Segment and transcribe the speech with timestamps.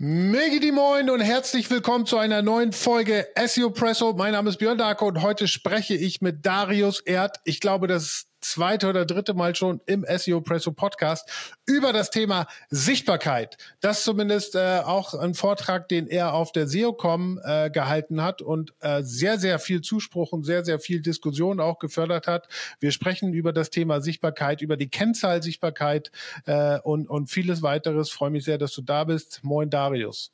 [0.00, 4.12] Megi Moin und herzlich willkommen zu einer neuen Folge SEO Presso.
[4.12, 7.38] Mein Name ist Björn Darko und heute spreche ich mit Darius Erd.
[7.42, 12.46] Ich glaube, das zweite oder dritte Mal schon im SEO Presso Podcast über das Thema
[12.70, 13.56] Sichtbarkeit.
[13.80, 18.74] Das zumindest äh, auch ein Vortrag, den er auf der SEOCom äh, gehalten hat und
[18.80, 22.48] äh, sehr, sehr viel Zuspruch und sehr, sehr viel Diskussion auch gefördert hat.
[22.80, 26.10] Wir sprechen über das Thema Sichtbarkeit, über die Kennzahl Sichtbarkeit
[26.46, 28.10] äh, und, und vieles weiteres.
[28.10, 29.40] Freue mich sehr, dass du da bist.
[29.42, 30.32] Moin Darius.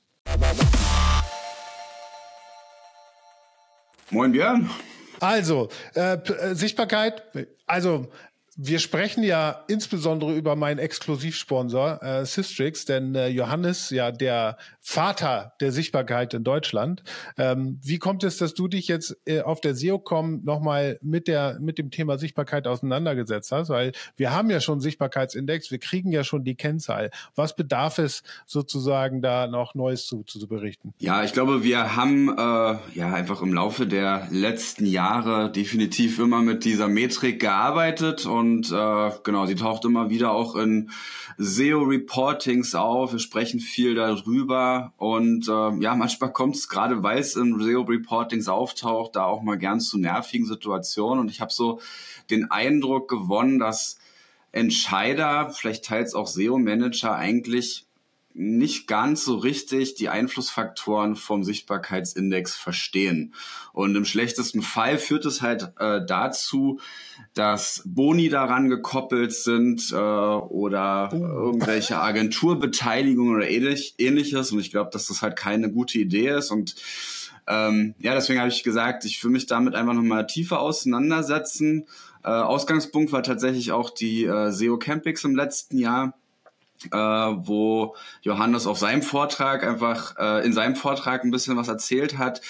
[4.10, 4.70] Moin Björn.
[5.20, 7.22] Also, äh, äh, Sichtbarkeit,
[7.66, 8.08] also
[8.56, 14.56] wir sprechen ja insbesondere über meinen Exklusivsponsor äh, Systrix, denn äh, Johannes, ja der
[14.86, 17.02] Vater der Sichtbarkeit in Deutschland.
[17.38, 21.58] Ähm, wie kommt es, dass du dich jetzt äh, auf der SEOCom nochmal mit der
[21.58, 23.70] mit dem Thema Sichtbarkeit auseinandergesetzt hast?
[23.70, 27.10] Weil wir haben ja schon Sichtbarkeitsindex, wir kriegen ja schon die Kennzahl.
[27.34, 30.92] Was bedarf es sozusagen da noch Neues zu, zu berichten?
[30.98, 36.42] Ja, ich glaube, wir haben äh, ja einfach im Laufe der letzten Jahre definitiv immer
[36.42, 40.90] mit dieser Metrik gearbeitet und äh, genau, sie taucht immer wieder auch in
[41.38, 43.12] SEO-Reportings auf.
[43.12, 48.48] Wir sprechen viel darüber und äh, ja, manchmal kommt es gerade, weil es in SEO-Reportings
[48.48, 51.20] auftaucht, da auch mal gern zu nervigen Situationen.
[51.20, 51.80] Und ich habe so
[52.30, 53.98] den Eindruck gewonnen, dass
[54.52, 57.86] Entscheider, vielleicht teils auch SEO-Manager eigentlich
[58.34, 63.32] nicht ganz so richtig die Einflussfaktoren vom Sichtbarkeitsindex verstehen.
[63.72, 66.80] Und im schlechtesten Fall führt es halt äh, dazu,
[67.34, 71.16] dass Boni daran gekoppelt sind äh, oder uh.
[71.16, 74.50] irgendwelche Agenturbeteiligungen oder ähnlich, ähnliches.
[74.50, 76.50] Und ich glaube, dass das halt keine gute Idee ist.
[76.50, 76.74] Und
[77.46, 81.86] ähm, ja, deswegen habe ich gesagt, ich will mich damit einfach nochmal tiefer auseinandersetzen.
[82.24, 86.14] Äh, Ausgangspunkt war tatsächlich auch die äh, SEO Campix im letzten Jahr
[86.90, 92.18] äh, wo Johannes auf seinem Vortrag einfach äh, in seinem Vortrag ein bisschen was erzählt
[92.18, 92.40] hat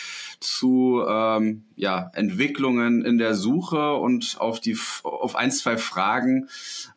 [0.41, 6.49] zu ähm, ja, Entwicklungen in der Suche und auf die auf ein zwei Fragen.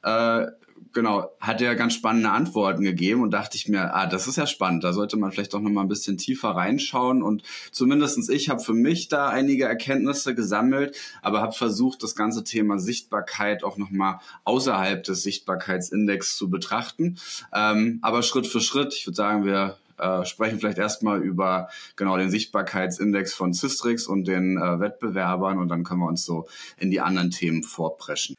[0.03, 0.47] Äh,
[0.93, 4.47] genau, hat er ganz spannende Antworten gegeben und dachte ich mir, ah, das ist ja
[4.47, 8.49] spannend, da sollte man vielleicht doch noch mal ein bisschen tiefer reinschauen und zumindestens ich
[8.49, 13.77] habe für mich da einige Erkenntnisse gesammelt, aber habe versucht, das ganze Thema Sichtbarkeit auch
[13.77, 17.17] noch mal außerhalb des Sichtbarkeitsindex zu betrachten,
[17.53, 22.17] ähm, aber Schritt für Schritt, ich würde sagen, wir äh, sprechen vielleicht erstmal über genau
[22.17, 26.91] den Sichtbarkeitsindex von Systrix und den äh, Wettbewerbern und dann können wir uns so in
[26.91, 28.35] die anderen Themen vorpreschen.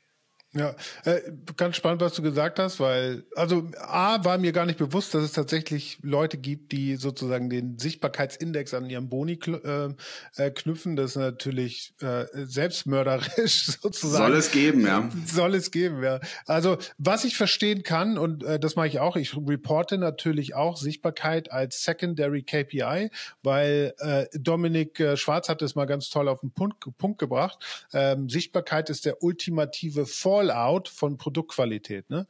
[0.54, 1.20] Ja, äh,
[1.58, 5.22] ganz spannend, was du gesagt hast, weil, also A, war mir gar nicht bewusst, dass
[5.22, 9.96] es tatsächlich Leute gibt, die sozusagen den Sichtbarkeitsindex an ihrem Boni kl
[10.36, 10.96] äh, äh, knüpfen.
[10.96, 14.24] Das ist natürlich äh, selbstmörderisch sozusagen.
[14.24, 15.10] Soll es geben, ja.
[15.26, 16.18] Soll es geben, ja.
[16.46, 20.78] Also, was ich verstehen kann, und äh, das mache ich auch, ich reporte natürlich auch
[20.78, 23.10] Sichtbarkeit als Secondary KPI,
[23.42, 27.86] weil äh, Dominik äh, Schwarz hat es mal ganz toll auf den Punkt, Punkt gebracht.
[27.92, 32.08] Ähm, Sichtbarkeit ist der ultimative Vor Fallout von Produktqualität.
[32.10, 32.26] Ne?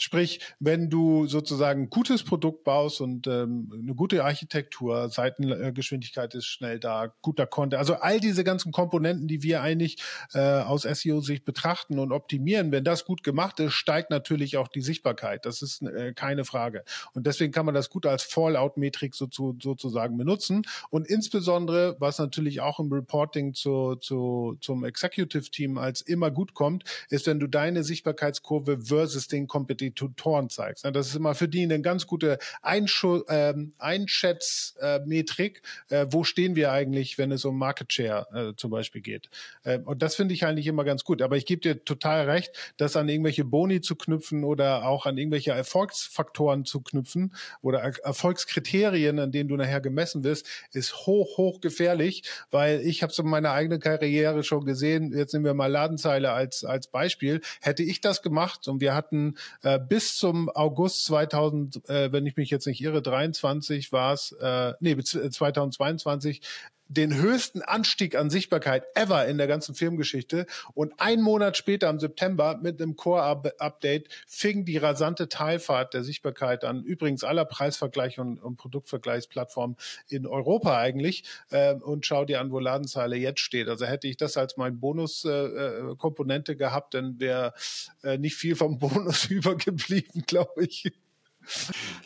[0.00, 6.46] Sprich, wenn du sozusagen ein gutes Produkt baust und ähm, eine gute Architektur, Seitengeschwindigkeit ist
[6.46, 9.98] schnell da, guter Content, also all diese ganzen Komponenten, die wir eigentlich
[10.32, 14.80] äh, aus SEO-Sicht betrachten und optimieren, wenn das gut gemacht ist, steigt natürlich auch die
[14.80, 15.44] Sichtbarkeit.
[15.44, 16.82] Das ist äh, keine Frage.
[17.12, 20.62] Und deswegen kann man das gut als Fallout-Metrik so zu, sozusagen benutzen.
[20.88, 26.84] Und insbesondere, was natürlich auch im Reporting zu, zu, zum Executive-Team als immer gut kommt,
[27.10, 30.84] ist, wenn du deine Sichtbarkeitskurve versus den Kompetitiv die Tutoren zeigst.
[30.84, 35.62] Das ist immer für die eine ganz gute Einschu ähm, Einschätzmetrik.
[35.88, 39.30] Äh, wo stehen wir eigentlich, wenn es um Market Share äh, zum Beispiel geht?
[39.64, 41.22] Äh, und das finde ich eigentlich immer ganz gut.
[41.22, 45.18] Aber ich gebe dir total recht, das an irgendwelche Boni zu knüpfen oder auch an
[45.18, 51.36] irgendwelche Erfolgsfaktoren zu knüpfen oder er Erfolgskriterien, an denen du nachher gemessen wirst, ist hoch,
[51.36, 55.12] hoch gefährlich, weil ich habe es in meiner eigenen Karriere schon gesehen.
[55.16, 57.40] Jetzt nehmen wir mal Ladenzeile als, als Beispiel.
[57.60, 62.36] Hätte ich das gemacht und wir hatten äh, bis zum August 2000, äh, wenn ich
[62.36, 66.40] mich jetzt nicht irre, 23 war es, äh, nee, 2022
[66.90, 70.46] den höchsten Anstieg an Sichtbarkeit ever in der ganzen Filmgeschichte.
[70.74, 76.64] Und ein Monat später, im September, mit einem Core-Update, fing die rasante Teilfahrt der Sichtbarkeit
[76.64, 76.82] an.
[76.82, 79.76] Übrigens aller Preisvergleich und, und Produktvergleichsplattformen
[80.08, 81.22] in Europa eigentlich.
[81.50, 83.68] Äh, und schau dir an, wo Ladenzeile jetzt steht.
[83.68, 87.54] Also hätte ich das als mein Bonuskomponente äh, gehabt, dann wäre
[88.02, 90.92] äh, nicht viel vom Bonus übergeblieben, glaube ich.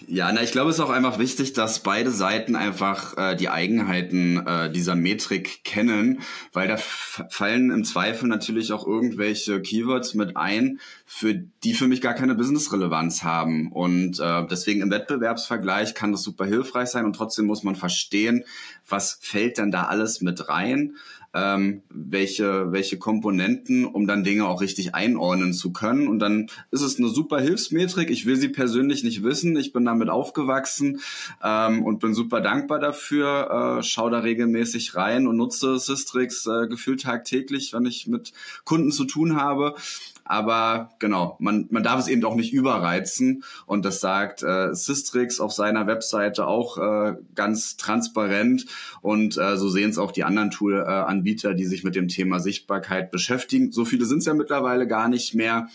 [0.07, 3.49] Ja, na, ich glaube, es ist auch einfach wichtig, dass beide Seiten einfach äh, die
[3.49, 6.21] Eigenheiten äh, dieser Metrik kennen,
[6.53, 12.01] weil da fallen im Zweifel natürlich auch irgendwelche Keywords mit ein, für die für mich
[12.01, 13.73] gar keine Business-Relevanz haben.
[13.73, 18.45] Und äh, deswegen im Wettbewerbsvergleich kann das super hilfreich sein und trotzdem muss man verstehen,
[18.89, 20.97] was fällt denn da alles mit rein
[21.35, 26.07] ähm, welche, welche Komponenten, um dann Dinge auch richtig einordnen zu können.
[26.09, 28.11] Und dann ist es eine super Hilfsmetrik.
[28.11, 29.57] Ich will sie persönlich nicht wissen.
[29.57, 31.01] Ich bin damit aufgewachsen
[31.43, 33.79] ähm, und bin super dankbar dafür.
[33.79, 38.33] Äh, schau da regelmäßig rein und nutze Systrix äh, gefühlt tagtäglich, wenn ich mit
[38.65, 39.75] Kunden zu tun habe.
[40.25, 43.45] Aber genau, man, man darf es eben auch nicht überreizen.
[43.67, 48.67] Und das sagt äh, Systrix auf seiner Webseite auch äh, ganz transparent.
[49.03, 53.11] Und äh, so sehen es auch die anderen Tool-Anbieter, die sich mit dem Thema Sichtbarkeit
[53.11, 53.71] beschäftigen.
[53.71, 55.69] So viele sind es ja mittlerweile gar nicht mehr.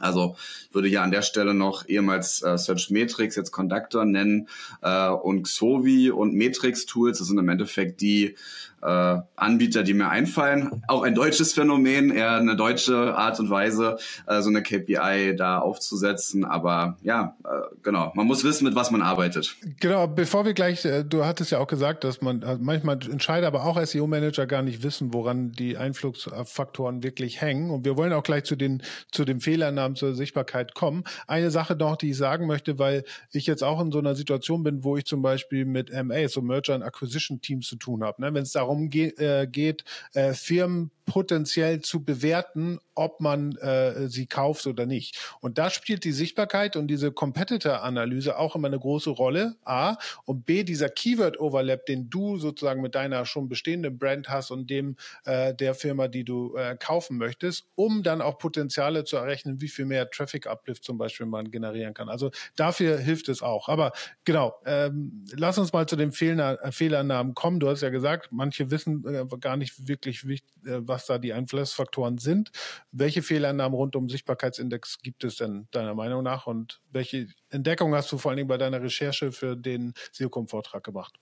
[0.00, 0.36] Also
[0.72, 4.48] würde hier an der Stelle noch ehemals äh, Search Metrics, jetzt Conductor nennen
[4.82, 7.18] äh, und Xovi und Metrics Tools.
[7.18, 8.36] Das sind im Endeffekt die
[8.82, 10.82] äh, Anbieter, die mir einfallen.
[10.88, 15.58] Auch ein deutsches Phänomen, eher eine deutsche Art und Weise, äh, so eine KPI da
[15.58, 16.44] aufzusetzen.
[16.44, 17.48] Aber ja, äh,
[17.82, 19.56] genau, man muss wissen, mit was man arbeitet.
[19.80, 23.46] Genau, bevor wir gleich, äh, du hattest ja auch gesagt, dass man äh, manchmal Entscheider,
[23.48, 27.70] aber auch SEO-Manager gar nicht wissen, woran die Einflussfaktoren wirklich hängen.
[27.70, 31.04] Und wir wollen auch gleich zu den, zu den Fehlernamen zur Sichtbarkeit kommen.
[31.26, 34.62] Eine Sache noch, die ich sagen möchte, weil ich jetzt auch in so einer Situation
[34.62, 38.22] bin, wo ich zum Beispiel mit MA, so Merger and Acquisition Teams zu tun habe.
[38.22, 38.32] Ne?
[38.32, 39.84] Wenn es darum darum ge äh, geht,
[40.14, 45.18] äh, Firmen potenziell zu bewerten, ob man äh, sie kauft oder nicht.
[45.40, 49.54] Und da spielt die Sichtbarkeit und diese Competitor-Analyse auch immer eine große Rolle.
[49.64, 49.96] A.
[50.24, 54.96] Und B, dieser Keyword-Overlap, den du sozusagen mit deiner schon bestehenden Brand hast und dem
[55.24, 59.68] äh, der Firma, die du äh, kaufen möchtest, um dann auch Potenziale zu errechnen, wie
[59.68, 62.08] viel mehr Traffic-Uplift zum Beispiel man generieren kann.
[62.08, 63.68] Also dafür hilft es auch.
[63.68, 63.92] Aber
[64.24, 67.60] genau, ähm, lass uns mal zu den Fehler, äh, Fehlernamen kommen.
[67.60, 72.16] Du hast ja gesagt, manche wissen äh, gar nicht wirklich, äh, was da die Einflussfaktoren
[72.16, 72.50] sind.
[72.92, 78.10] Welche Fehlannahmen rund um Sichtbarkeitsindex gibt es denn deiner Meinung nach und welche Entdeckung hast
[78.10, 81.18] du vor allen Dingen bei deiner Recherche für den SEOCOM-Vortrag gemacht?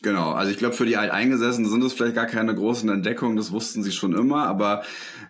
[0.00, 3.50] Genau, also ich glaube, für die Alteingesessenen sind es vielleicht gar keine großen Entdeckungen, das
[3.50, 4.84] wussten sie schon immer, aber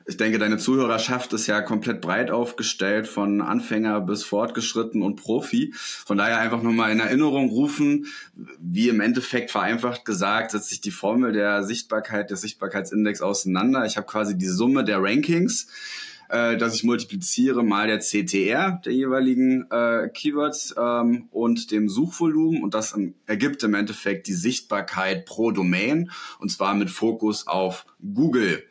[0.04, 5.72] ich denke, deine Zuhörerschaft ist ja komplett breit aufgestellt, von Anfänger bis fortgeschritten und Profi.
[5.74, 8.06] Von daher einfach nochmal in Erinnerung rufen,
[8.60, 13.86] wie im Endeffekt vereinfacht gesagt, setzt sich die Formel der Sichtbarkeit, des Sichtbarkeitsindex auseinander.
[13.86, 15.68] Ich habe quasi die Summe der Rankings
[16.28, 22.62] äh, dass ich multipliziere mal der CTR der jeweiligen äh, Keywords ähm, und dem Suchvolumen
[22.62, 28.62] und das ergibt im Endeffekt die Sichtbarkeit pro Domain und zwar mit Fokus auf Google.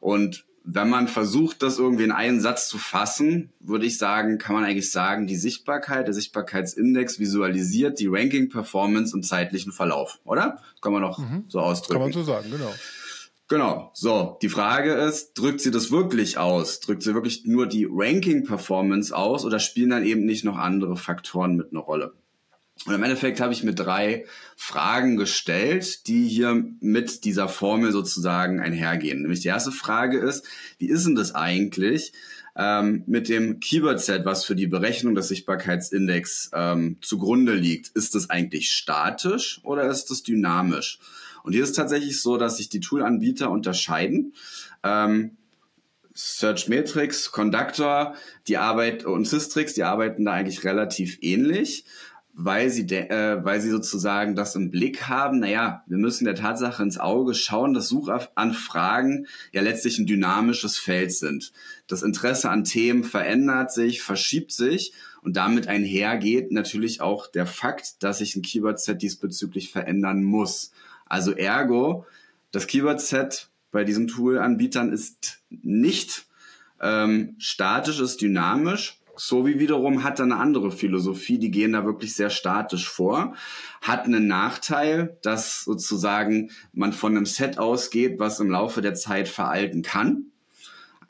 [0.00, 4.54] Und wenn man versucht, das irgendwie in einen Satz zu fassen, würde ich sagen, kann
[4.54, 10.60] man eigentlich sagen, die Sichtbarkeit, der Sichtbarkeitsindex visualisiert die Ranking-Performance im zeitlichen Verlauf, oder?
[10.80, 11.44] Kann man noch mhm.
[11.48, 11.94] so ausdrücken.
[11.94, 12.72] Kann man so sagen, genau.
[13.50, 13.90] Genau.
[13.94, 16.78] So, die Frage ist, drückt sie das wirklich aus?
[16.78, 21.56] Drückt sie wirklich nur die Ranking-Performance aus oder spielen dann eben nicht noch andere Faktoren
[21.56, 22.14] mit eine Rolle?
[22.86, 24.24] Und im Endeffekt habe ich mir drei
[24.54, 29.22] Fragen gestellt, die hier mit dieser Formel sozusagen einhergehen.
[29.22, 30.46] Nämlich die erste Frage ist,
[30.78, 32.12] wie ist denn das eigentlich
[32.56, 37.88] ähm, mit dem Keyword-Set, was für die Berechnung des Sichtbarkeitsindex ähm, zugrunde liegt?
[37.96, 41.00] Ist das eigentlich statisch oder ist das dynamisch?
[41.42, 44.34] Und hier ist tatsächlich so, dass sich die Toolanbieter unterscheiden.
[44.82, 45.36] Ähm,
[46.14, 48.14] Searchmetrics, Conductor,
[48.48, 51.84] die Arbeit und Systrix, die arbeiten da eigentlich relativ ähnlich,
[52.32, 55.40] weil sie, äh, weil sie sozusagen das im Blick haben.
[55.40, 61.12] Naja, wir müssen der Tatsache ins Auge schauen, dass Suchanfragen ja letztlich ein dynamisches Feld
[61.12, 61.52] sind.
[61.86, 68.02] Das Interesse an Themen verändert sich, verschiebt sich und damit einhergeht natürlich auch der Fakt,
[68.02, 70.72] dass sich ein Keyword-Set diesbezüglich verändern muss.
[71.10, 72.06] Also ergo,
[72.52, 76.26] das Keyword-Set bei diesen Tool-Anbietern ist nicht
[76.80, 78.96] ähm, statisch, ist dynamisch.
[79.16, 83.34] So wie wiederum hat er eine andere Philosophie, die gehen da wirklich sehr statisch vor.
[83.82, 89.28] Hat einen Nachteil, dass sozusagen man von einem Set ausgeht, was im Laufe der Zeit
[89.28, 90.30] veralten kann.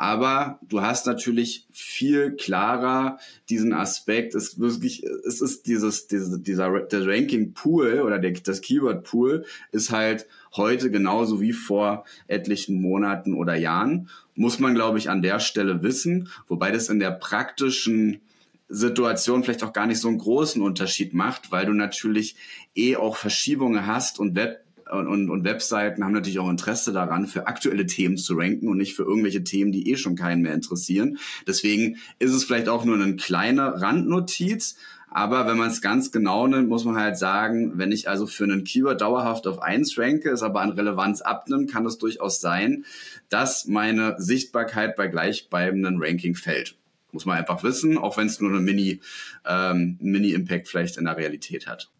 [0.00, 3.18] Aber du hast natürlich viel klarer
[3.50, 4.34] diesen Aspekt.
[4.34, 9.44] Es wirklich, es ist dieses, diese, dieser, der Ranking Pool oder der, das Keyword Pool
[9.72, 10.26] ist halt
[10.56, 14.08] heute genauso wie vor etlichen Monaten oder Jahren.
[14.34, 16.30] Muss man, glaube ich, an der Stelle wissen.
[16.48, 18.22] Wobei das in der praktischen
[18.70, 22.36] Situation vielleicht auch gar nicht so einen großen Unterschied macht, weil du natürlich
[22.74, 27.26] eh auch Verschiebungen hast und Web und, und, und Webseiten haben natürlich auch Interesse daran,
[27.26, 30.54] für aktuelle Themen zu ranken und nicht für irgendwelche Themen, die eh schon keinen mehr
[30.54, 31.18] interessieren.
[31.46, 34.76] Deswegen ist es vielleicht auch nur eine kleine Randnotiz,
[35.10, 38.44] Aber wenn man es ganz genau nimmt, muss man halt sagen, wenn ich also für
[38.44, 42.84] einen Keyword dauerhaft auf eins ranke, es aber an Relevanz abnimmt, kann es durchaus sein,
[43.28, 46.76] dass meine Sichtbarkeit bei gleichbleibenden Ranking fällt.
[47.10, 49.00] Muss man einfach wissen, auch wenn es nur eine Mini,
[49.44, 51.90] ähm, Mini-Impact vielleicht in der Realität hat.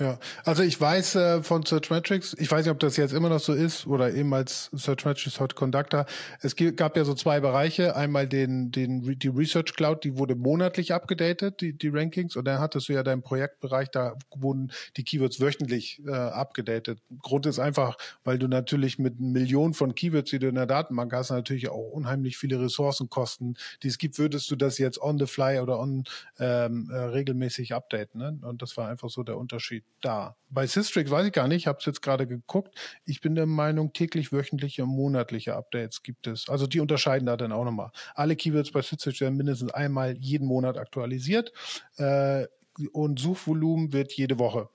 [0.00, 3.38] Ja, also ich weiß äh, von Searchmetrics, ich weiß nicht, ob das jetzt immer noch
[3.38, 6.06] so ist oder eben als Searchmetrics Hot Conductor.
[6.40, 7.94] Es gab ja so zwei Bereiche.
[7.94, 12.34] Einmal den, den, die Research Cloud, die wurde monatlich abgedatet, die, die Rankings.
[12.36, 17.00] Und dann hattest du ja deinen Projektbereich, da wurden die Keywords wöchentlich äh, abgedatet.
[17.20, 21.12] Grund ist einfach, weil du natürlich mit Millionen von Keywords, die du in der Datenbank
[21.12, 25.26] hast, natürlich auch unheimlich viele Ressourcenkosten, die es gibt, würdest du das jetzt on the
[25.26, 26.04] fly oder on
[26.38, 28.18] ähm, äh, regelmäßig updaten.
[28.18, 28.38] Ne?
[28.40, 30.36] Und das war einfach so der Unterschied da.
[30.48, 32.74] Bei Systrix weiß ich gar nicht, ich habe es jetzt gerade geguckt.
[33.04, 36.48] Ich bin der Meinung, täglich, wöchentliche, monatliche Updates gibt es.
[36.48, 37.90] Also die unterscheiden da dann auch nochmal.
[38.14, 41.52] Alle Keywords bei Systrix werden mindestens einmal jeden Monat aktualisiert
[41.96, 42.46] äh,
[42.92, 44.68] und Suchvolumen wird jede Woche.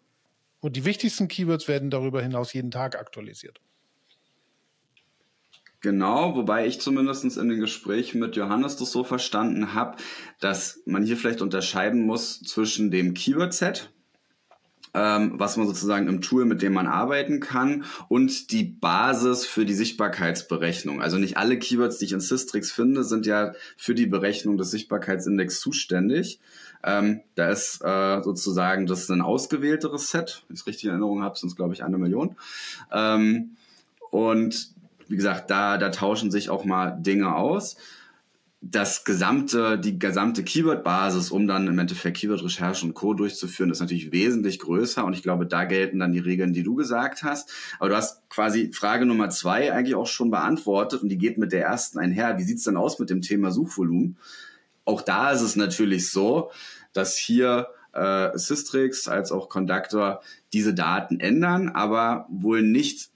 [0.59, 3.61] Und die wichtigsten Keywords werden darüber hinaus jeden Tag aktualisiert.
[5.85, 9.97] Genau, wobei ich zumindest in den Gesprächen mit Johannes das so verstanden habe,
[10.39, 13.91] dass man hier vielleicht unterscheiden muss zwischen dem Keyword-Set,
[14.95, 19.65] ähm, was man sozusagen im Tool, mit dem man arbeiten kann und die Basis für
[19.65, 21.01] die Sichtbarkeitsberechnung.
[21.01, 24.71] Also nicht alle Keywords, die ich in Systrix finde, sind ja für die Berechnung des
[24.71, 26.39] Sichtbarkeitsindex zuständig.
[26.83, 30.43] Ähm, da ist äh, sozusagen das ein ausgewählteres Set.
[30.47, 32.37] Wenn ich es richtig in Erinnerung habe, sind es glaube ich eine Million.
[32.91, 33.57] Ähm,
[34.11, 34.69] und
[35.07, 37.75] wie gesagt, da, da tauschen sich auch mal Dinge aus
[38.71, 43.13] das gesamte, die gesamte Keyword-Basis, um dann im Endeffekt Keyword-Recherche und Co.
[43.13, 46.73] durchzuführen, ist natürlich wesentlich größer und ich glaube, da gelten dann die Regeln, die du
[46.73, 47.51] gesagt hast.
[47.77, 51.51] Aber du hast quasi Frage Nummer zwei eigentlich auch schon beantwortet und die geht mit
[51.51, 52.39] der ersten einher.
[52.39, 54.17] Wie sieht's denn aus mit dem Thema Suchvolumen?
[54.83, 56.49] Auch da ist es natürlich so,
[56.91, 60.21] dass hier äh, Systrix als auch Conductor
[60.53, 63.11] diese Daten ändern, aber wohl nicht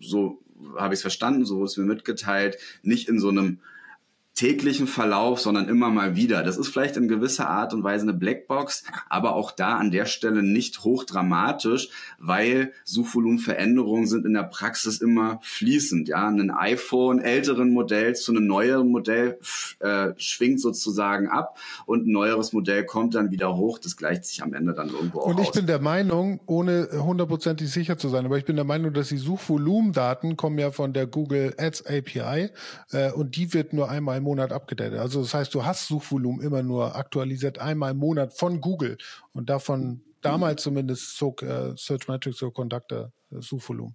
[0.00, 0.40] so
[0.78, 3.60] habe ich es verstanden, so es mir mitgeteilt, nicht in so einem
[4.34, 6.42] täglichen Verlauf, sondern immer mal wieder.
[6.42, 10.06] Das ist vielleicht in gewisser Art und Weise eine Blackbox, aber auch da an der
[10.06, 11.88] Stelle nicht hochdramatisch,
[12.18, 16.08] weil Suchvolumenveränderungen sind in der Praxis immer fließend.
[16.08, 19.38] Ja, ein iPhone älteren Modells zu einem neueren Modell
[19.78, 23.78] äh, schwingt sozusagen ab und ein neueres Modell kommt dann wieder hoch.
[23.78, 25.54] Das gleicht sich am Ende dann irgendwo auch Und ich aus.
[25.54, 29.16] bin der Meinung, ohne hundertprozentig sicher zu sein, aber ich bin der Meinung, dass die
[29.16, 32.50] Suchvolumendaten kommen ja von der Google Ads API
[32.90, 34.98] äh, und die wird nur einmal Monat abgedatet.
[34.98, 38.98] Also das heißt, du hast Suchvolumen immer nur aktualisiert einmal im Monat von Google
[39.32, 43.94] und davon damals zumindest zog äh, Searchmetrics so Conductor äh, Suchvolumen.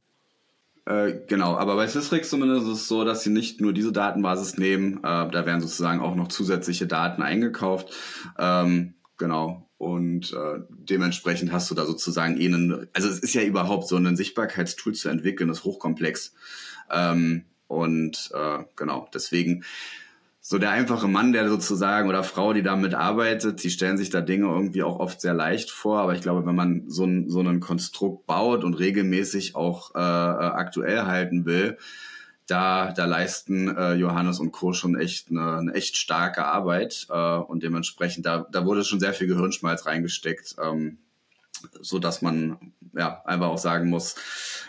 [0.86, 4.58] Äh, genau, aber bei Systrix zumindest ist es so, dass sie nicht nur diese Datenbasis
[4.58, 7.94] nehmen, äh, da werden sozusagen auch noch zusätzliche Daten eingekauft.
[8.38, 9.70] Ähm, genau.
[9.78, 13.96] Und äh, dementsprechend hast du da sozusagen eh einen, also es ist ja überhaupt so
[13.96, 16.34] ein Sichtbarkeitstool zu entwickeln, ist hochkomplex.
[16.92, 19.64] Ähm, und äh, genau, deswegen
[20.50, 24.20] so der einfache Mann, der sozusagen oder Frau, die damit arbeitet, die stellen sich da
[24.20, 26.00] Dinge irgendwie auch oft sehr leicht vor.
[26.00, 30.00] Aber ich glaube, wenn man so ein, so ein Konstrukt baut und regelmäßig auch äh,
[30.00, 31.78] aktuell halten will,
[32.48, 34.74] da, da leisten äh, Johannes und Co.
[34.74, 37.06] schon echt eine, eine echt starke Arbeit.
[37.12, 40.56] Äh, und dementsprechend, da, da wurde schon sehr viel Gehirnschmalz reingesteckt.
[40.60, 40.98] Ähm,
[41.82, 42.58] so dass man
[42.96, 44.16] ja einfach auch sagen muss,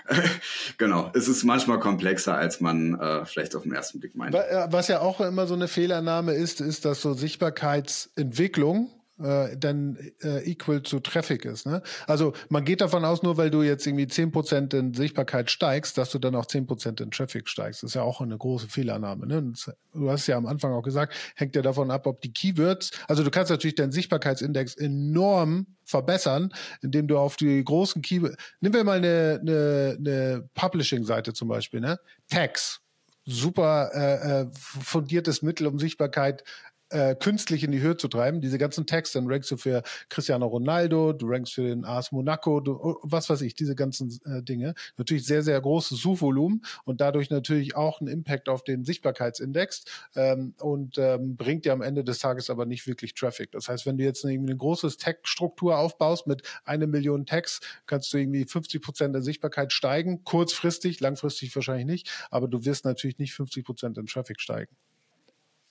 [0.79, 4.35] genau, es ist manchmal komplexer, als man äh, vielleicht auf den ersten Blick meint.
[4.35, 8.91] Äh, was ja auch immer so eine Fehlernahme ist, ist, dass so Sichtbarkeitsentwicklung
[9.23, 11.67] äh, dann äh, equal zu Traffic ist.
[11.67, 11.83] Ne?
[12.07, 15.99] Also man geht davon aus, nur weil du jetzt irgendwie zehn Prozent in Sichtbarkeit steigst,
[15.99, 17.83] dass du dann auch zehn Prozent in Traffic steigst.
[17.83, 19.27] Das ist ja auch eine große Fehlannahme.
[19.27, 19.53] Ne?
[19.93, 23.23] Du hast ja am Anfang auch gesagt, hängt ja davon ab, ob die Keywords, also
[23.23, 28.85] du kannst natürlich deinen Sichtbarkeitsindex enorm verbessern, indem du auf die großen Keywords, nehmen wir
[28.85, 31.99] mal eine, eine, eine Publishing-Seite zum Beispiel, ne?
[32.29, 32.81] Tags
[33.27, 36.45] super äh, äh fundiertes Mittel, um Sichtbarkeit
[36.91, 38.41] äh, künstlich in die Höhe zu treiben.
[38.41, 42.61] Diese ganzen Tags, dann rankst du für Cristiano Ronaldo, du rankst für den AS Monaco,
[42.61, 44.75] du, oh, was weiß ich, diese ganzen äh, Dinge.
[44.97, 49.85] Natürlich sehr, sehr großes Suchvolumen und dadurch natürlich auch einen Impact auf den Sichtbarkeitsindex
[50.17, 53.53] ähm, und ähm, bringt dir am Ende des Tages aber nicht wirklich Traffic.
[53.53, 58.13] Das heißt, wenn du jetzt eine, eine große Tag-Struktur aufbaust mit eine Million Tags, kannst
[58.13, 63.19] du irgendwie 50 Prozent der Sichtbarkeit steigen, kurzfristig, langfristig wahrscheinlich nicht, aber du wirst natürlich
[63.19, 64.75] nicht 50 Prozent in Traffic steigen.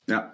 [0.07, 0.33] Ja,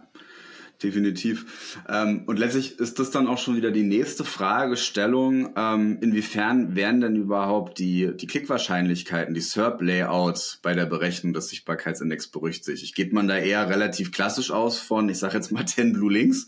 [0.81, 1.79] definitiv.
[1.89, 7.01] Ähm, und letztlich ist das dann auch schon wieder die nächste Fragestellung, ähm, inwiefern werden
[7.01, 12.95] denn überhaupt die, die Klickwahrscheinlichkeiten, die SERP-Layouts bei der Berechnung des Sichtbarkeitsindex berücksichtigt?
[12.95, 16.47] Geht man da eher relativ klassisch aus von, ich sage jetzt mal 10 Blue Links?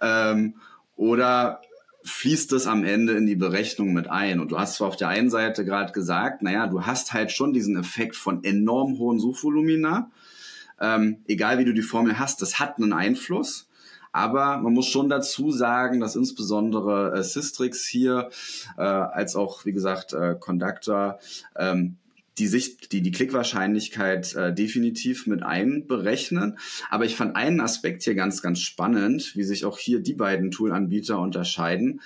[0.00, 0.54] Ähm,
[0.96, 1.60] oder
[2.04, 4.40] fließt es am Ende in die Berechnung mit ein.
[4.40, 7.52] Und du hast zwar auf der einen Seite gerade gesagt, naja, du hast halt schon
[7.52, 10.10] diesen Effekt von enorm hohen Suchvolumina.
[10.80, 13.67] Ähm, egal wie du die Formel hast, das hat einen Einfluss.
[14.12, 18.30] Aber man muss schon dazu sagen, dass insbesondere äh, Systrix hier,
[18.76, 21.18] äh, als auch, wie gesagt, äh, Conductor,
[21.56, 21.96] ähm,
[22.38, 26.58] die Sicht, die, die Klickwahrscheinlichkeit äh, definitiv mit einberechnen.
[26.88, 30.50] Aber ich fand einen Aspekt hier ganz, ganz spannend, wie sich auch hier die beiden
[30.50, 32.00] Toolanbieter unterscheiden.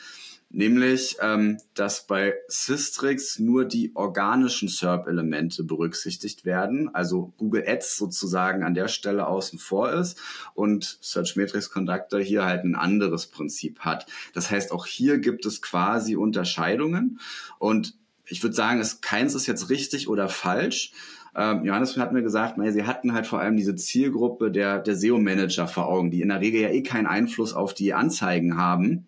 [0.54, 8.62] Nämlich, ähm, dass bei Systrix nur die organischen SERP-Elemente berücksichtigt werden, also Google Ads sozusagen
[8.62, 10.21] an der Stelle außen vor ist
[10.52, 14.04] und Search Matrix Conductor hier halt ein anderes Prinzip hat.
[14.35, 17.18] Das heißt, auch hier gibt es quasi Unterscheidungen
[17.59, 20.92] und ich würde sagen, es, keins ist jetzt richtig oder falsch.
[21.35, 24.97] Ähm, Johannes hat mir gesagt, naja, sie hatten halt vor allem diese Zielgruppe der, der
[24.97, 29.06] SEO-Manager vor Augen, die in der Regel ja eh keinen Einfluss auf die Anzeigen haben.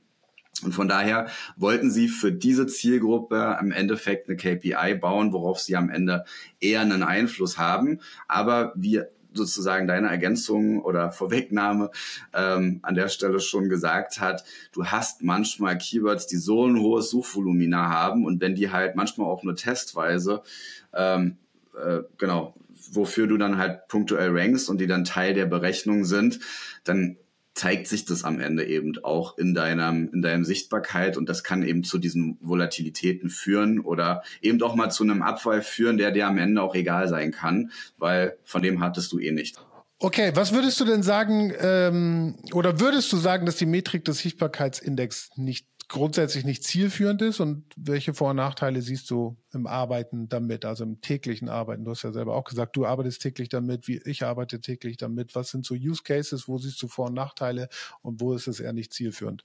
[0.62, 5.76] Und von daher wollten sie für diese Zielgruppe im Endeffekt eine KPI bauen, worauf sie
[5.76, 6.24] am Ende
[6.60, 8.00] eher einen Einfluss haben.
[8.28, 11.90] Aber wir sozusagen deine Ergänzung oder Vorwegnahme
[12.32, 17.10] ähm, an der Stelle schon gesagt hat, du hast manchmal Keywords, die so ein hohes
[17.10, 20.42] Suchvolumina haben und wenn die halt manchmal auch nur testweise,
[20.92, 21.36] ähm,
[21.76, 22.54] äh, genau,
[22.92, 26.38] wofür du dann halt punktuell rankst und die dann Teil der Berechnung sind,
[26.84, 27.16] dann
[27.54, 31.62] zeigt sich das am Ende eben auch in deinem, in deinem Sichtbarkeit und das kann
[31.62, 36.26] eben zu diesen Volatilitäten führen oder eben auch mal zu einem Abfall führen, der dir
[36.26, 39.56] am Ende auch egal sein kann, weil von dem hattest du eh nicht.
[40.00, 44.18] Okay, was würdest du denn sagen, ähm, oder würdest du sagen, dass die Metrik des
[44.18, 50.28] Sichtbarkeitsindex nicht grundsätzlich nicht zielführend ist und welche Vor- und Nachteile siehst du im Arbeiten
[50.28, 51.84] damit, also im täglichen Arbeiten?
[51.84, 55.34] Du hast ja selber auch gesagt, du arbeitest täglich damit, wie ich arbeite täglich damit.
[55.34, 57.68] Was sind so Use Cases, wo siehst du Vor- und Nachteile
[58.02, 59.44] und wo ist es eher nicht zielführend?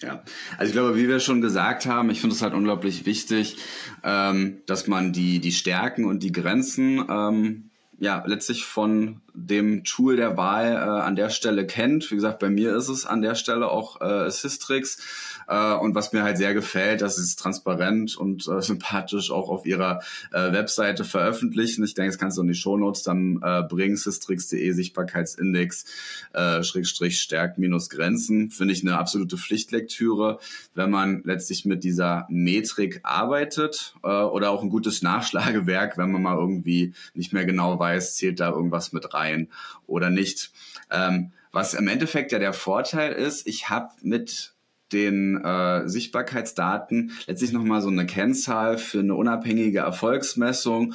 [0.00, 0.24] Ja,
[0.58, 3.56] also ich glaube, wie wir schon gesagt haben, ich finde es halt unglaublich wichtig,
[4.02, 10.16] ähm, dass man die, die Stärken und die Grenzen ähm, ja letztlich von dem Tool
[10.16, 12.10] der Wahl äh, an der Stelle kennt.
[12.10, 15.33] Wie gesagt, bei mir ist es an der Stelle auch äh, Systrix.
[15.48, 19.48] Äh, und was mir halt sehr gefällt, dass sie es transparent und äh, sympathisch auch
[19.48, 20.00] auf ihrer
[20.32, 21.84] äh, Webseite veröffentlichen.
[21.84, 25.84] Ich denke, das kannst du in die Shownotes dann äh, bringen, systrix.de Sichtbarkeitsindex,
[26.32, 28.50] äh, Schrägstrich Stärk minus Grenzen.
[28.50, 30.38] Finde ich eine absolute Pflichtlektüre,
[30.74, 36.22] wenn man letztlich mit dieser Metrik arbeitet äh, oder auch ein gutes Nachschlagewerk, wenn man
[36.22, 39.48] mal irgendwie nicht mehr genau weiß, zählt da irgendwas mit rein
[39.86, 40.52] oder nicht.
[40.90, 44.53] Ähm, was im Endeffekt ja der Vorteil ist, ich habe mit
[44.94, 50.94] den äh, Sichtbarkeitsdaten letztlich nochmal so eine Kennzahl für eine unabhängige Erfolgsmessung.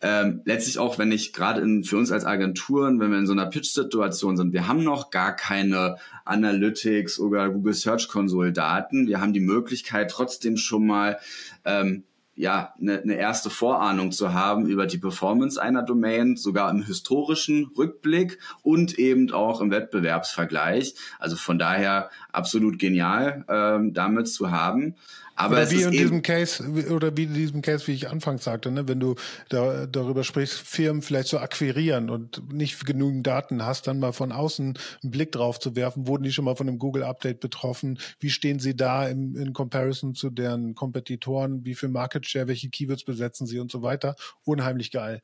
[0.00, 3.46] Ähm, letztlich auch, wenn ich gerade für uns als Agenturen, wenn wir in so einer
[3.46, 9.08] Pitch-Situation sind, wir haben noch gar keine Analytics oder Google Search Console Daten.
[9.08, 11.18] Wir haben die Möglichkeit trotzdem schon mal
[11.64, 12.04] ähm,
[12.38, 17.72] ja, eine, eine erste Vorahnung zu haben über die Performance einer Domain, sogar im historischen
[17.76, 20.94] Rückblick und eben auch im Wettbewerbsvergleich.
[21.18, 24.94] Also von daher absolut genial, ähm, damit zu haben.
[25.38, 28.72] Aber oder wie in diesem Case, oder wie in diesem Case, wie ich anfangs sagte,
[28.72, 29.14] ne, wenn du
[29.48, 34.32] da, darüber sprichst, Firmen vielleicht zu akquirieren und nicht genügend Daten hast, dann mal von
[34.32, 38.00] außen einen Blick drauf zu werfen, wurden die schon mal von einem Google-Update betroffen?
[38.18, 41.64] Wie stehen sie da im, in Comparison zu deren Kompetitoren?
[41.64, 44.16] Wie viel Market Share, welche Keywords besetzen sie und so weiter?
[44.42, 45.22] Unheimlich geil.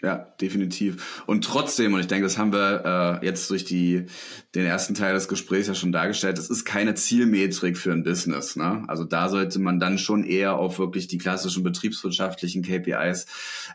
[0.00, 1.24] Ja, definitiv.
[1.26, 4.06] Und trotzdem, und ich denke, das haben wir äh, jetzt durch die,
[4.54, 8.54] den ersten Teil des Gesprächs ja schon dargestellt, es ist keine Zielmetrik für ein Business.
[8.54, 8.84] Ne?
[8.86, 13.26] Also da sollte man dann schon eher auf wirklich die klassischen betriebswirtschaftlichen KPIs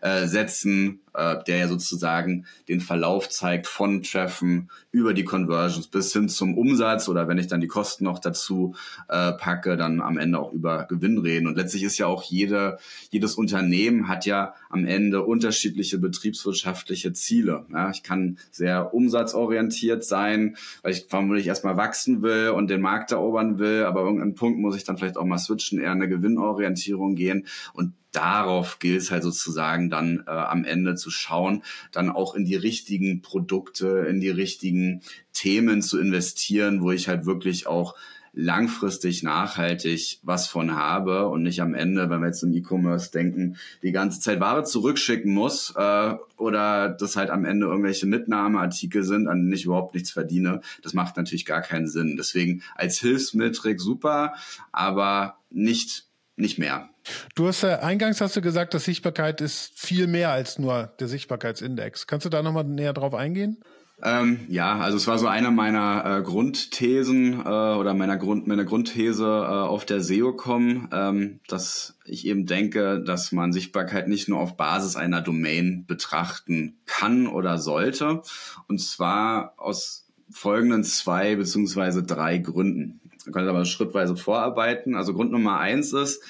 [0.01, 6.13] äh, setzen, äh, der ja sozusagen den Verlauf zeigt von Treffen über die Conversions bis
[6.13, 8.75] hin zum Umsatz oder wenn ich dann die Kosten noch dazu
[9.09, 11.47] äh, packe, dann am Ende auch über Gewinn reden.
[11.47, 12.77] Und letztlich ist ja auch jede,
[13.09, 17.65] jedes Unternehmen hat ja am Ende unterschiedliche betriebswirtschaftliche Ziele.
[17.71, 23.11] Ja, ich kann sehr umsatzorientiert sein, weil ich vermutlich erstmal wachsen will und den Markt
[23.11, 27.15] erobern will, aber irgendeinen Punkt muss ich dann vielleicht auch mal switchen, eher eine Gewinnorientierung
[27.15, 27.47] gehen.
[27.73, 32.45] Und darauf gilt es halt sozusagen dann äh, am Ende zu schauen, dann auch in
[32.45, 35.01] die richtigen Produkte, in die richtigen
[35.33, 37.95] Themen zu investieren, wo ich halt wirklich auch
[38.33, 43.57] langfristig nachhaltig was von habe und nicht am Ende, wenn wir jetzt im E-Commerce denken,
[43.83, 49.27] die ganze Zeit Ware zurückschicken muss äh, oder das halt am Ende irgendwelche Mitnahmeartikel sind,
[49.27, 50.61] an denen ich überhaupt nichts verdiene.
[50.81, 52.15] Das macht natürlich gar keinen Sinn.
[52.17, 54.33] Deswegen als Hilfsmetrik super,
[54.71, 56.89] aber nicht nicht mehr.
[57.35, 61.07] Du hast ja eingangs hast du gesagt, dass Sichtbarkeit ist viel mehr als nur der
[61.07, 62.07] Sichtbarkeitsindex.
[62.07, 63.57] Kannst du da nochmal näher drauf eingehen?
[64.01, 68.65] Ähm, ja, also es war so eine meiner äh, Grundthesen äh, oder meiner Grund meiner
[68.65, 74.39] Grundthese äh, auf der SEO-Com, ähm, dass ich eben denke, dass man Sichtbarkeit nicht nur
[74.39, 78.23] auf Basis einer Domain betrachten kann oder sollte,
[78.67, 82.99] und zwar aus folgenden zwei beziehungsweise drei Gründen.
[83.25, 84.95] Wir können aber schrittweise vorarbeiten.
[84.95, 86.21] Also Grund Nummer eins ist,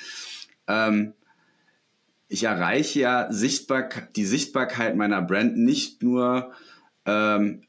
[0.68, 1.14] ähm,
[2.28, 6.52] ich erreiche ja Sichtbar die Sichtbarkeit meiner Brand nicht nur
[7.06, 7.64] ähm,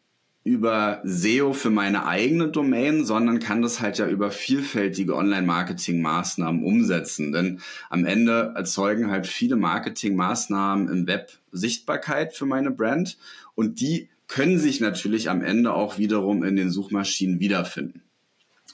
[0.45, 7.33] über SEO für meine eigene Domain, sondern kann das halt ja über vielfältige Online-Marketing-Maßnahmen umsetzen.
[7.33, 13.17] Denn am Ende erzeugen halt viele Marketing-Maßnahmen im Web Sichtbarkeit für meine Brand
[13.55, 18.03] und die können sich natürlich am Ende auch wiederum in den Suchmaschinen wiederfinden.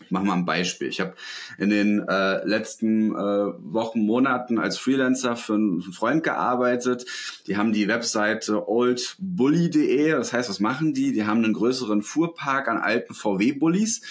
[0.04, 0.88] Ich mache mal ein Beispiel.
[0.88, 1.14] Ich habe
[1.58, 7.06] in den äh, letzten äh, Wochen, Monaten als Freelancer für einen Freund gearbeitet.
[7.46, 10.10] Die haben die Webseite oldbully.de.
[10.12, 11.12] Das heißt, was machen die?
[11.12, 14.02] Die haben einen größeren Fuhrpark an alten VW-Bullies.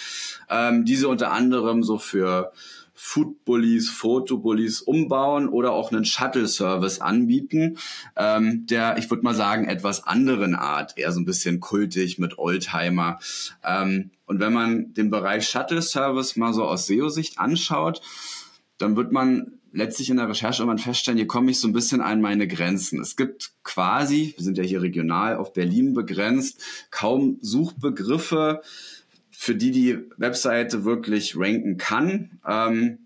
[0.48, 2.52] Ähm, diese unter anderem so für
[3.02, 7.78] Foodbullies, Fotobullies umbauen oder auch einen Shuttle-Service anbieten,
[8.14, 12.38] ähm, der, ich würde mal sagen, etwas anderen Art, eher so ein bisschen kultig mit
[12.38, 13.18] Oldtimer.
[13.64, 18.02] Ähm, und wenn man den Bereich Shuttle-Service mal so aus SEO-Sicht anschaut,
[18.76, 22.02] dann wird man letztlich in der Recherche irgendwann feststellen, hier komme ich so ein bisschen
[22.02, 23.00] an meine Grenzen.
[23.00, 26.60] Es gibt quasi, wir sind ja hier regional auf Berlin begrenzt,
[26.90, 28.60] kaum Suchbegriffe,
[29.42, 32.38] für die die Webseite wirklich ranken kann.
[32.46, 32.98] Ähm,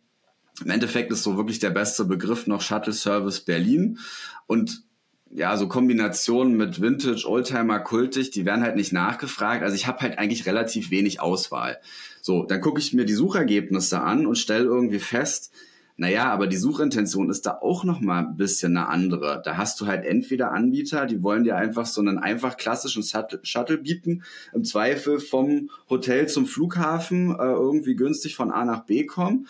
[0.65, 4.01] Im Endeffekt ist so wirklich der beste Begriff noch Shuttle Service Berlin.
[4.49, 4.83] Und
[5.31, 9.63] ja, so Kombinationen mit Vintage, Oldtimer, Kultig, die werden halt nicht nachgefragt.
[9.63, 11.79] Also ich habe halt eigentlich relativ wenig Auswahl.
[12.21, 15.53] So, dann gucke ich mir die Suchergebnisse an und stelle irgendwie fest,
[15.97, 19.41] naja, aber die Suchintention ist da auch noch mal ein bisschen eine andere.
[19.45, 23.05] Da hast du halt entweder Anbieter, die wollen dir einfach so einen einfach klassischen
[23.43, 29.07] Shuttle bieten, im Zweifel vom Hotel zum Flughafen äh, irgendwie günstig von A nach B
[29.07, 29.47] kommen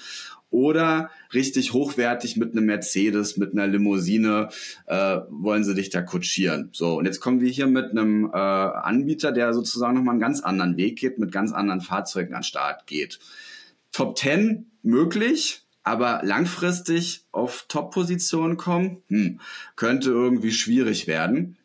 [0.54, 4.50] oder richtig hochwertig mit einem Mercedes, mit einer Limousine
[4.87, 6.68] äh, wollen sie dich da kutschieren.
[6.72, 10.42] So, und jetzt kommen wir hier mit einem äh, Anbieter, der sozusagen nochmal einen ganz
[10.42, 13.18] anderen Weg geht, mit ganz anderen Fahrzeugen an Start geht.
[13.90, 19.40] Top 10 möglich, aber langfristig auf Top-Positionen kommen, hm,
[19.77, 21.57] könnte irgendwie schwierig werden.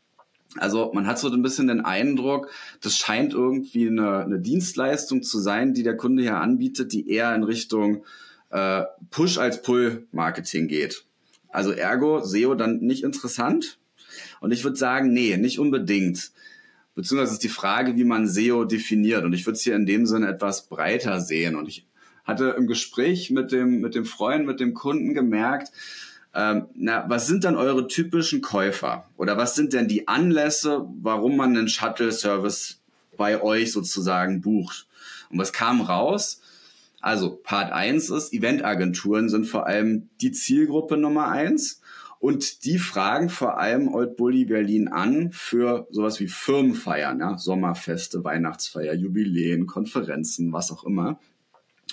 [0.58, 2.50] Also man hat so ein bisschen den Eindruck,
[2.82, 7.34] das scheint irgendwie eine, eine Dienstleistung zu sein, die der Kunde hier anbietet, die eher
[7.34, 8.04] in Richtung
[8.50, 11.06] äh, Push als Pull-Marketing geht.
[11.50, 13.80] Also ergo SEO dann nicht interessant.
[14.42, 16.32] Und ich würde sagen, nee, nicht unbedingt.
[16.96, 19.24] Beziehungsweise ist die Frage, wie man SEO definiert.
[19.24, 21.56] Und ich würde es hier in dem Sinne etwas breiter sehen.
[21.56, 21.86] Und ich
[22.30, 25.72] hatte im Gespräch mit dem, mit dem Freund, mit dem Kunden gemerkt,
[26.34, 29.10] ähm, na, was sind dann eure typischen Käufer?
[29.18, 32.80] Oder was sind denn die Anlässe, warum man einen Shuttle-Service
[33.18, 34.88] bei euch sozusagen bucht?
[35.30, 36.42] Und was kam raus?
[37.02, 41.82] Also Part 1 ist, Eventagenturen sind vor allem die Zielgruppe Nummer 1
[42.20, 48.26] und die fragen vor allem Old Bully Berlin an für sowas wie Firmenfeiern, ja, Sommerfeste,
[48.26, 51.20] Weihnachtsfeier, Jubiläen, Konferenzen, was auch immer.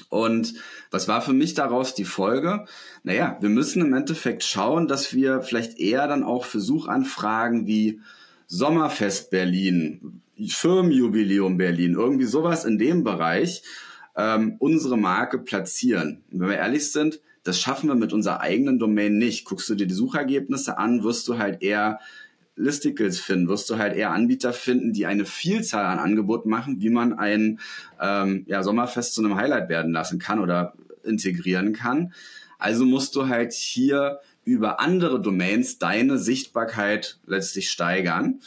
[0.08, 0.54] Und
[0.90, 2.66] was war für mich daraus die Folge?
[3.02, 8.00] Naja, wir müssen im Endeffekt schauen, dass wir vielleicht eher dann auch für Suchanfragen wie
[8.46, 13.62] Sommerfest Berlin, Firmenjubiläum Berlin, irgendwie sowas in dem Bereich
[14.16, 16.22] ähm, unsere Marke platzieren.
[16.30, 19.44] Und wenn wir ehrlich sind, das schaffen wir mit unserer eigenen Domain nicht.
[19.44, 22.00] Guckst du dir die Suchergebnisse an, wirst du halt eher
[22.56, 26.90] Listicles finden, wirst du halt eher Anbieter finden, die eine Vielzahl an Angeboten machen, wie
[26.90, 27.60] man ein
[28.00, 32.12] ähm, ja, Sommerfest zu einem Highlight werden lassen kann oder integrieren kann.
[32.58, 38.40] Also musst du halt hier über andere Domains deine Sichtbarkeit letztlich steigern.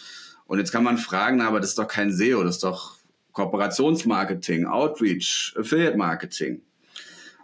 [0.47, 2.97] Und jetzt kann man fragen, aber das ist doch kein SEO, das ist doch
[3.33, 6.61] Kooperationsmarketing, Outreach, Affiliate Marketing.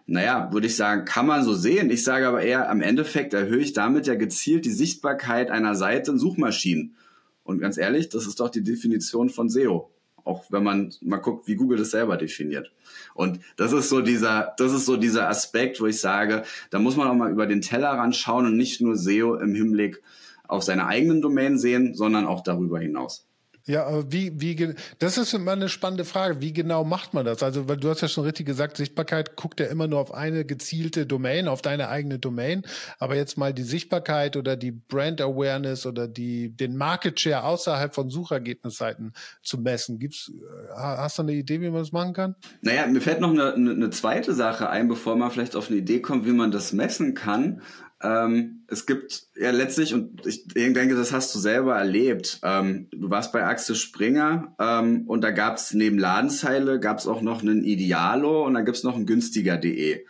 [0.08, 1.90] Naja, würde ich sagen, kann man so sehen.
[1.90, 6.12] Ich sage aber eher, am Endeffekt erhöhe ich damit ja gezielt die Sichtbarkeit einer Seite
[6.12, 6.96] in Suchmaschinen.
[7.44, 9.90] Und ganz ehrlich, das ist doch die Definition von SEO.
[10.24, 12.72] Auch wenn man mal guckt, wie Google das selber definiert.
[13.14, 16.96] Und das ist so dieser, das ist so dieser Aspekt, wo ich sage, da muss
[16.96, 20.02] man auch mal über den Tellerrand schauen und nicht nur SEO im Hinblick
[20.48, 23.25] auf seine eigenen Domain sehen, sondern auch darüber hinaus.
[23.68, 26.40] Ja, aber wie, wie, das ist immer eine spannende Frage.
[26.40, 27.42] Wie genau macht man das?
[27.42, 30.46] Also, weil du hast ja schon richtig gesagt, Sichtbarkeit guckt ja immer nur auf eine
[30.46, 32.64] gezielte Domain, auf deine eigene Domain.
[33.00, 37.96] Aber jetzt mal die Sichtbarkeit oder die Brand Awareness oder die, den Market Share außerhalb
[37.96, 39.98] von Suchergebnisseiten zu messen.
[39.98, 42.36] Gibt's, äh, hast du eine Idee, wie man das machen kann?
[42.62, 46.02] Naja, mir fällt noch eine, eine zweite Sache ein, bevor man vielleicht auf eine Idee
[46.02, 47.62] kommt, wie man das messen kann.
[48.06, 53.10] Ähm, es gibt ja letztlich, und ich denke, das hast du selber erlebt, ähm, du
[53.10, 57.42] warst bei Axel Springer ähm, und da gab es neben Ladenzeile, gab es auch noch
[57.42, 60.06] einen Idealo und da gibt es noch ein günstiger.de.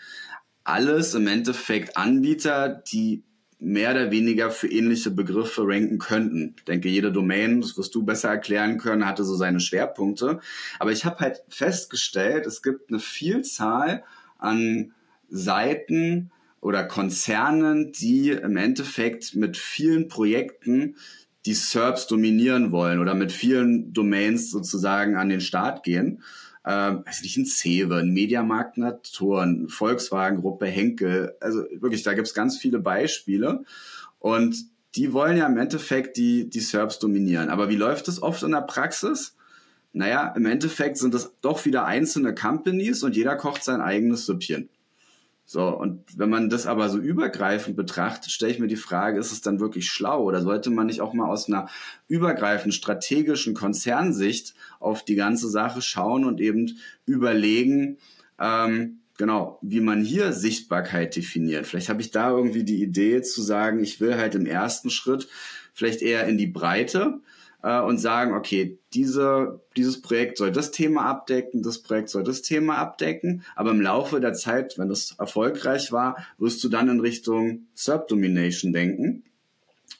[0.65, 3.23] Alles im Endeffekt Anbieter, die
[3.59, 6.55] mehr oder weniger für ähnliche Begriffe ranken könnten.
[6.57, 10.39] Ich denke, jede Domain, das wirst du besser erklären können, hatte so seine Schwerpunkte.
[10.79, 14.03] Aber ich habe halt festgestellt, es gibt eine Vielzahl
[14.37, 14.93] an
[15.29, 16.31] Seiten
[16.65, 20.95] oder Konzernen, die im Endeffekt mit vielen Projekten
[21.45, 26.23] die SERPs dominieren wollen oder mit vielen Domains sozusagen an den Start gehen.
[26.65, 31.35] Ähm, weiß nicht, ein Cewe, ein Mediamarkt Natur, ein Volkswagen-Gruppe, Henkel.
[31.39, 33.63] Also wirklich, da gibt's ganz viele Beispiele.
[34.17, 34.55] Und
[34.95, 37.49] die wollen ja im Endeffekt die, die SERPs dominieren.
[37.49, 39.35] Aber wie läuft das oft in der Praxis?
[39.93, 44.69] Naja, im Endeffekt sind das doch wieder einzelne Companies und jeder kocht sein eigenes Süppchen.
[45.47, 49.31] So, und wenn man das aber so übergreifend betrachtet, stelle ich mir die Frage, ist
[49.31, 51.69] es dann wirklich schlau oder sollte man nicht auch mal aus einer
[52.07, 57.97] übergreifend strategischen Konzernsicht auf die ganze Sache schauen und eben überlegen,
[58.39, 61.67] ähm, genau, wie man hier Sichtbarkeit definiert.
[61.67, 65.27] Vielleicht habe ich da irgendwie die Idee zu sagen, ich will halt im ersten Schritt
[65.73, 67.19] vielleicht eher in die Breite
[67.65, 72.43] äh, und sagen, okay, diese, dieses Projekt soll das Thema abdecken, das Projekt soll das
[72.43, 76.99] Thema abdecken, aber im Laufe der Zeit, wenn das erfolgreich war, wirst du dann in
[76.99, 79.23] Richtung Subdomination denken.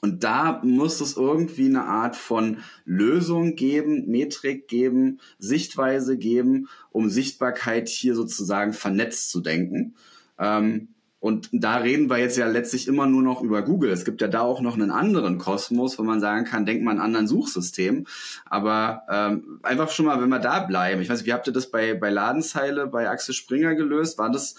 [0.02, 7.10] Und da muss es irgendwie eine Art von Lösung geben, Metrik geben, Sichtweise geben, um
[7.10, 9.96] Sichtbarkeit hier sozusagen vernetzt zu denken.
[10.38, 10.90] Ähm,
[11.26, 13.90] und da reden wir jetzt ja letztlich immer nur noch über Google.
[13.90, 17.00] Es gibt ja da auch noch einen anderen Kosmos, wo man sagen kann, denkt man
[17.00, 18.06] an anderen System.
[18.46, 21.02] Aber ähm, einfach schon mal, wenn wir da bleiben.
[21.02, 24.20] Ich weiß nicht, wie habt ihr das bei, bei Ladenzeile, bei Axel Springer gelöst?
[24.20, 24.54] War das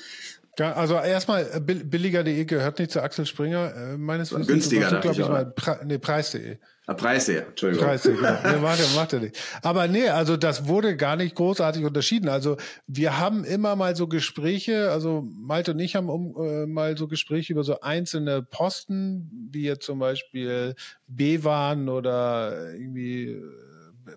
[0.58, 4.46] ja, also erstmal, äh, billiger.de gehört nicht zu Axel Springer, äh, meines Wissens.
[4.46, 6.58] Günstiger, glaube ich, mal, Pre nee, Preis.de.
[6.86, 7.86] Ah, Preis.de, Entschuldigung.
[7.86, 8.38] Preis.de, genau.
[8.44, 9.38] nee, macht, er, macht er nicht.
[9.62, 12.28] Aber nee, also das wurde gar nicht großartig unterschieden.
[12.28, 16.96] Also wir haben immer mal so Gespräche, also Malte und ich haben um, äh, mal
[16.96, 20.74] so Gespräche über so einzelne Posten, wie jetzt zum Beispiel
[21.06, 23.42] B-Waren oder irgendwie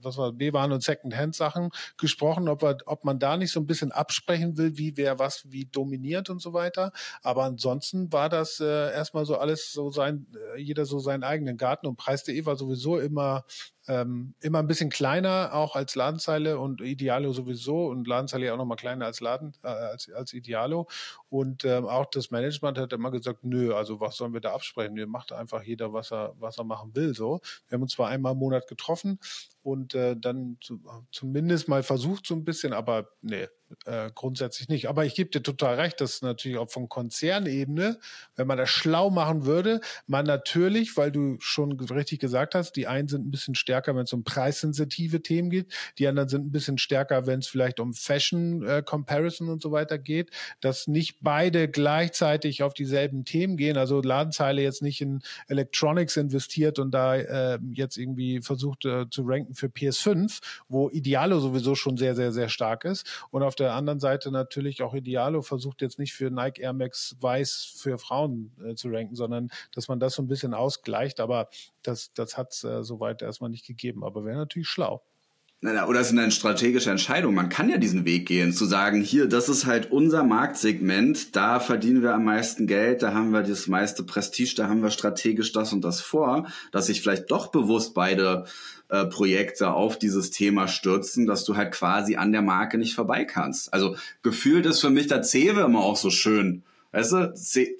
[0.02, 3.92] was war B-Waren und Second-Hand-Sachen gesprochen, ob, wir, ob man da nicht so ein bisschen
[3.92, 6.92] absprechen will, wie wer was wie dominiert und so weiter.
[7.22, 11.58] Aber ansonsten war das äh, erstmal so alles so sein, äh, jeder so seinen eigenen
[11.58, 13.46] Garten und Preis.de war sowieso immer
[13.90, 18.58] ähm, immer ein bisschen kleiner auch als Ladenzeile und Idealo sowieso und Ladenzeile ja auch
[18.58, 20.88] nochmal kleiner als Laden äh, als, als Idealo
[21.30, 24.96] und ähm, auch das Management hat immer gesagt, nö, also was sollen wir da absprechen?
[24.96, 27.16] Wir macht einfach jeder, was er was er machen will.
[27.16, 29.20] So, wir haben uns zwar einmal im Monat getroffen
[29.64, 30.80] und äh, dann zu,
[31.12, 33.48] zumindest mal versucht so ein bisschen, aber nee,
[33.86, 34.90] äh, grundsätzlich nicht.
[34.90, 38.00] Aber ich gebe dir total recht, dass natürlich auch von Konzernebene,
[38.36, 42.88] wenn man das schlau machen würde, man natürlich, weil du schon richtig gesagt hast, die
[42.88, 46.52] einen sind ein bisschen stärker, wenn es um preissensitive Themen geht, die anderen sind ein
[46.52, 51.20] bisschen stärker, wenn es vielleicht um Fashion äh, Comparison und so weiter geht, dass nicht
[51.22, 53.78] beide gleichzeitig auf dieselben Themen gehen.
[53.78, 59.24] Also Ladenzeile jetzt nicht in Electronics investiert und da äh, jetzt irgendwie versucht äh, zu
[59.26, 63.06] ranken für PS5, wo Idealo sowieso schon sehr, sehr, sehr stark ist.
[63.30, 67.16] Und auf der anderen Seite natürlich auch Idealo versucht jetzt nicht für Nike Air Max
[67.20, 71.20] Weiß für Frauen äh, zu ranken, sondern dass man das so ein bisschen ausgleicht.
[71.20, 71.50] Aber
[71.82, 74.04] das, das hat es äh, soweit erstmal nicht gegeben.
[74.04, 75.04] Aber wäre natürlich schlau.
[75.62, 77.36] Oder es ist eine strategische Entscheidung.
[77.36, 81.60] Man kann ja diesen Weg gehen, zu sagen, hier, das ist halt unser Marktsegment, da
[81.60, 85.52] verdienen wir am meisten Geld, da haben wir das meiste Prestige, da haben wir strategisch
[85.52, 88.46] das und das vor, dass sich vielleicht doch bewusst beide
[88.88, 93.26] äh, Projekte auf dieses Thema stürzen, dass du halt quasi an der Marke nicht vorbei
[93.26, 93.74] kannst.
[93.74, 96.64] Also gefühlt ist für mich der Cewe immer auch so schön.
[96.94, 97.34] Weißt du,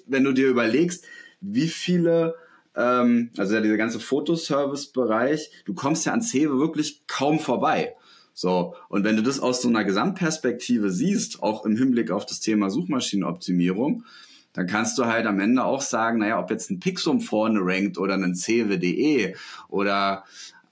[0.06, 1.06] wenn du dir überlegst,
[1.40, 2.34] wie viele
[2.76, 7.94] ähm, also ja, dieser ganze Fotoservice-Bereich, du kommst ja an Cewe wirklich kaum vorbei.
[8.32, 12.40] So, und wenn du das aus so einer Gesamtperspektive siehst, auch im Hinblick auf das
[12.40, 14.04] Thema Suchmaschinenoptimierung,
[14.52, 17.98] dann kannst du halt am Ende auch sagen, naja, ob jetzt ein Pixum vorne rankt
[17.98, 19.34] oder ein CW.de
[19.68, 20.24] oder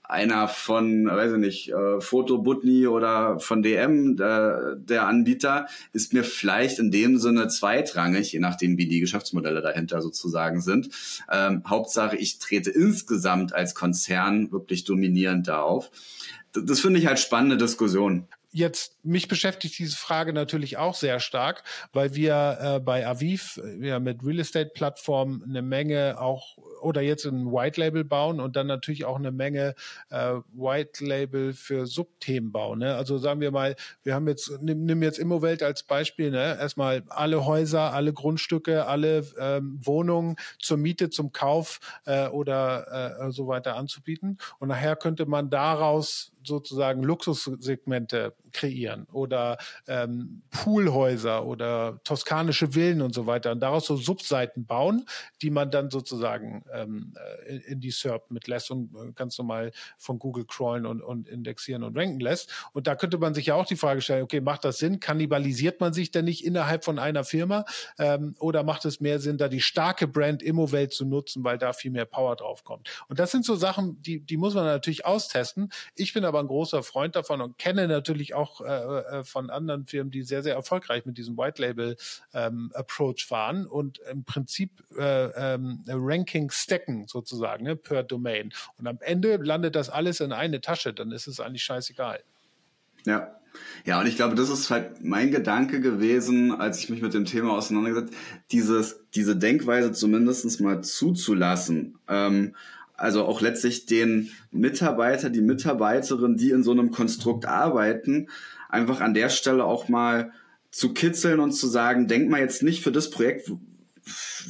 [0.09, 6.13] einer von, weiß ich nicht, äh, Foto Butni oder von DM, der, der Anbieter, ist
[6.13, 10.89] mir vielleicht in dem Sinne zweitrangig, je nachdem, wie die Geschäftsmodelle dahinter sozusagen sind.
[11.31, 15.91] Ähm, Hauptsache, ich trete insgesamt als Konzern wirklich dominierend da auf.
[16.53, 18.27] Das, das finde ich halt spannende Diskussion.
[18.51, 23.87] Jetzt, mich beschäftigt diese Frage natürlich auch sehr stark, weil wir äh, bei Aviv, äh,
[23.89, 28.55] ja mit Real Estate Plattformen eine Menge auch oder jetzt ein White Label bauen und
[28.55, 29.75] dann natürlich auch eine Menge
[30.09, 32.79] äh, White Label für Subthemen bauen.
[32.79, 32.95] Ne?
[32.95, 36.57] Also sagen wir mal, wir haben jetzt, nimm, nimm jetzt Immowelt als Beispiel, ne?
[36.59, 43.31] erstmal alle Häuser, alle Grundstücke, alle ähm, Wohnungen zur Miete, zum Kauf äh, oder äh,
[43.31, 44.37] so weiter anzubieten.
[44.59, 53.13] Und nachher könnte man daraus sozusagen Luxussegmente kreieren oder ähm, Poolhäuser oder toskanische Villen und
[53.13, 55.05] so weiter und daraus so Subseiten bauen,
[55.41, 57.13] die man dann sozusagen ähm,
[57.47, 61.83] äh, in, die SERP mitlässt und äh, ganz normal von Google crawlen und, und indexieren
[61.83, 62.51] und ranken lässt.
[62.73, 64.99] Und da könnte man sich ja auch die Frage stellen, okay, macht das Sinn?
[64.99, 67.65] Kannibalisiert man sich denn nicht innerhalb von einer Firma?
[67.97, 71.73] Ähm, oder macht es mehr Sinn, da die starke Brand Immowelt zu nutzen, weil da
[71.73, 72.89] viel mehr Power drauf kommt?
[73.07, 75.71] Und das sind so Sachen, die, die muss man natürlich austesten.
[75.95, 79.85] Ich bin aber ein großer Freund davon und kenne natürlich auch äh, äh, von anderen
[79.85, 81.97] Firmen, die sehr, sehr erfolgreich mit diesem White Label
[82.33, 88.53] ähm, Approach fahren und im Prinzip äh, ähm, Ranking stacken sozusagen ne, per Domain.
[88.77, 92.23] Und am Ende landet das alles in eine Tasche, dann ist es eigentlich scheißegal.
[93.05, 93.39] Ja,
[93.85, 97.25] ja, und ich glaube, das ist halt mein Gedanke gewesen, als ich mich mit dem
[97.25, 98.13] Thema auseinandergesetzt,
[98.51, 101.97] dieses, diese Denkweise zumindest mal zuzulassen.
[102.07, 102.55] Ähm,
[102.95, 108.27] also auch letztlich den Mitarbeiter, die Mitarbeiterin, die in so einem Konstrukt arbeiten,
[108.67, 110.31] einfach an der Stelle auch mal
[110.69, 113.51] zu kitzeln und zu sagen, denk mal jetzt nicht für das Projekt,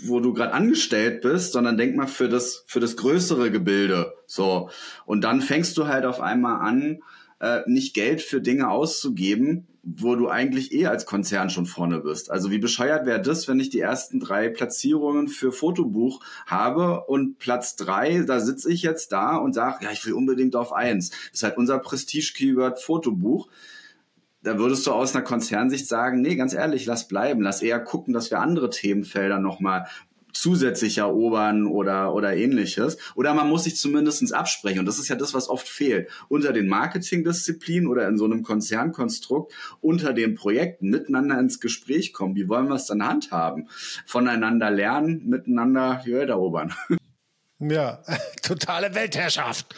[0.04, 4.13] wo du gerade angestellt bist, sondern denk mal für das für das größere Gebilde.
[4.26, 4.69] So
[5.06, 7.00] und dann fängst du halt auf einmal an,
[7.39, 12.30] äh, nicht Geld für Dinge auszugeben, wo du eigentlich eh als Konzern schon vorne bist.
[12.30, 17.39] Also wie bescheuert wäre das, wenn ich die ersten drei Platzierungen für Fotobuch habe und
[17.39, 21.10] Platz drei, da sitze ich jetzt da und sage, ja, ich will unbedingt auf eins.
[21.10, 23.48] Das ist halt unser Prestige-Keyword Fotobuch.
[24.41, 28.13] Da würdest du aus einer Konzernsicht sagen, nee, ganz ehrlich, lass bleiben, lass eher gucken,
[28.13, 29.88] dass wir andere Themenfelder nochmal
[30.34, 32.97] zusätzlich erobern oder, oder ähnliches.
[33.15, 34.80] Oder man muss sich zumindestens absprechen.
[34.80, 36.10] Und das ist ja das, was oft fehlt.
[36.28, 42.36] Unter den Marketingdisziplinen oder in so einem Konzernkonstrukt, unter den Projekten miteinander ins Gespräch kommen.
[42.36, 43.69] Wie wollen wir es dann handhaben?
[44.06, 46.73] Voneinander lernen, miteinander die Welt erobern.
[47.60, 48.02] Ja,
[48.41, 49.75] totale Weltherrschaft.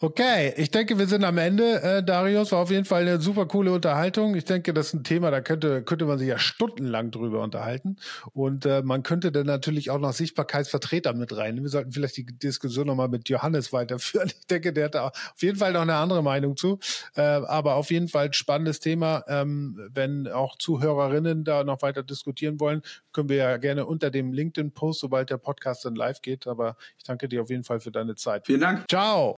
[0.00, 1.82] Okay, ich denke, wir sind am Ende.
[1.82, 4.36] Äh, Darius war auf jeden Fall eine super coole Unterhaltung.
[4.36, 7.96] Ich denke, das ist ein Thema, da könnte, könnte man sich ja stundenlang drüber unterhalten.
[8.32, 11.60] Und äh, man könnte dann natürlich auch noch Sichtbarkeitsvertreter mit rein.
[11.60, 14.30] Wir sollten vielleicht die Diskussion nochmal mit Johannes weiterführen.
[14.38, 16.78] Ich denke, der hat da auf jeden Fall noch eine andere Meinung zu.
[17.16, 19.24] Äh, aber auf jeden Fall spannendes Thema.
[19.26, 22.82] Ähm, wenn auch Zuhörerinnen da noch weiter diskutieren wollen,
[23.12, 26.46] können wir ja gerne unter dem LinkedIn-Post, sobald der Podcast dann live geht.
[26.46, 28.46] Aber ich danke dir auf jeden Fall für deine Zeit.
[28.46, 28.84] Vielen Dank.
[28.88, 29.36] Ciao.